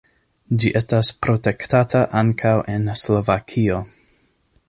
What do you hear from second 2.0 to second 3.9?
ankaŭ en Slovakio.